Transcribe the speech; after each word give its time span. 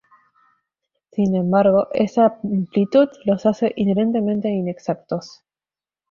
Sin 1.11 1.35
embargo, 1.35 1.89
esa 1.93 2.39
amplitud 2.43 3.07
los 3.23 3.45
hace 3.45 3.71
inherentemente 3.75 4.49
inexactos. 4.49 5.43